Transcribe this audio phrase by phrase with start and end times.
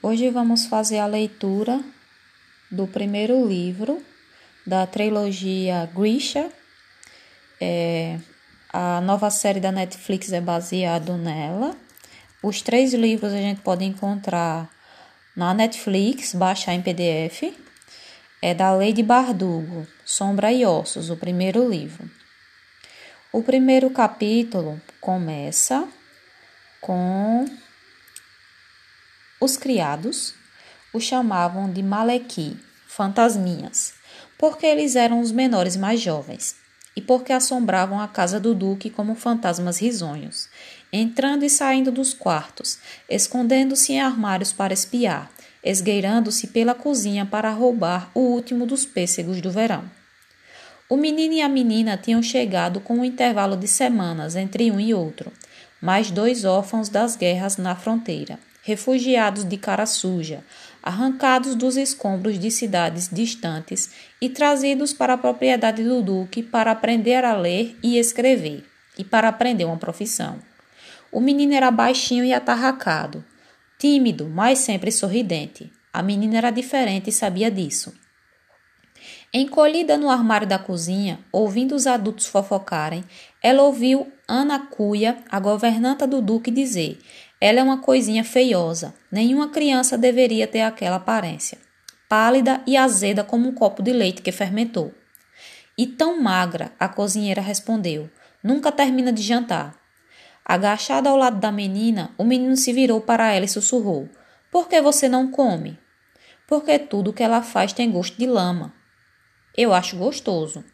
[0.00, 1.82] Hoje vamos fazer a leitura
[2.70, 4.00] do primeiro livro
[4.64, 6.52] da trilogia Grisha.
[7.60, 8.16] É,
[8.72, 11.76] a nova série da Netflix é baseado nela.
[12.40, 14.70] Os três livros a gente pode encontrar
[15.34, 17.52] na Netflix, baixar em PDF.
[18.40, 22.08] É da Lady Bardugo, Sombra e Ossos, o primeiro livro.
[23.32, 25.88] O primeiro capítulo começa
[26.80, 27.46] com
[29.40, 30.34] os criados
[30.92, 33.94] o chamavam de Malequi, fantasminhas,
[34.36, 36.56] porque eles eram os menores mais jovens,
[36.96, 40.48] e porque assombravam a casa do duque como fantasmas risonhos,
[40.92, 45.30] entrando e saindo dos quartos, escondendo-se em armários para espiar,
[45.62, 49.84] esgueirando-se pela cozinha para roubar o último dos pêssegos do verão.
[50.88, 54.94] O menino e a menina tinham chegado com um intervalo de semanas entre um e
[54.94, 55.30] outro,
[55.80, 60.44] mais dois órfãos das guerras na fronteira, refugiados de cara suja,
[60.82, 67.24] arrancados dos escombros de cidades distantes e trazidos para a propriedade do duque para aprender
[67.24, 68.66] a ler e escrever
[68.98, 70.38] e para aprender uma profissão.
[71.10, 73.24] O menino era baixinho e atarracado,
[73.78, 75.72] tímido, mas sempre sorridente.
[75.90, 77.94] A menina era diferente e sabia disso.
[79.32, 83.02] Encolhida no armário da cozinha, ouvindo os adultos fofocarem,
[83.42, 86.98] ela ouviu Ana Cuia, a governanta do duque, dizer:
[87.40, 88.94] ela é uma coisinha feiosa.
[89.10, 91.58] Nenhuma criança deveria ter aquela aparência.
[92.08, 94.92] Pálida e azeda como um copo de leite que fermentou.
[95.76, 98.10] E tão magra, a cozinheira respondeu.
[98.42, 99.78] Nunca termina de jantar.
[100.44, 104.08] Agachada ao lado da menina, o menino se virou para ela e sussurrou:
[104.50, 105.78] Por que você não come?
[106.46, 108.74] Porque tudo que ela faz tem gosto de lama.
[109.56, 110.64] Eu acho gostoso.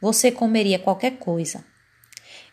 [0.00, 1.64] Você comeria qualquer coisa.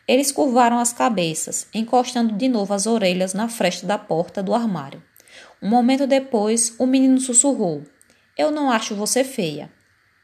[0.07, 5.01] Eles curvaram as cabeças, encostando de novo as orelhas na fresta da porta do armário.
[5.61, 7.83] Um momento depois, o menino sussurrou:
[8.37, 9.71] Eu não acho você feia.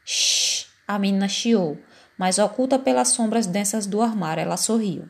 [0.04, 0.66] Shh!
[0.86, 1.78] A menina chiou,
[2.18, 5.08] mas oculta pelas sombras densas do armário, ela sorriu.